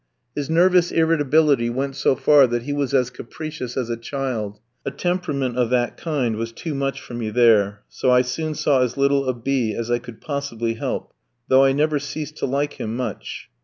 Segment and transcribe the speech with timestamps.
[0.35, 4.89] His nervous irritability went so far that he was as capricious as a child; a
[4.89, 8.97] temperament of that kind was too much for me there, so I soon saw as
[8.97, 11.13] little of B ski as I could possibly help,
[11.49, 13.49] though I never ceased to like him much.